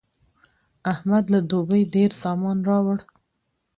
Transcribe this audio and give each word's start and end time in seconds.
احمد 0.91 1.23
له 1.33 1.39
دوبۍ 1.49 1.81
ډېر 1.95 2.11
سامان 2.23 2.57
راوړ. 2.69 2.99